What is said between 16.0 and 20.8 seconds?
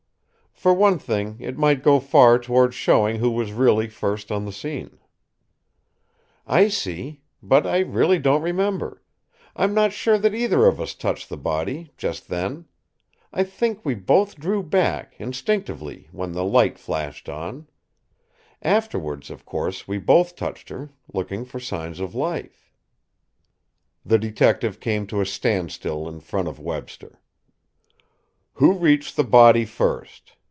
when the light flashed on. Afterwards, of course, we both touched